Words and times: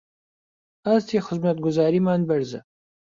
ئاستی 0.85 1.17
خزمەتگوزاریمان 1.25 2.21
بەرزە 2.29 2.59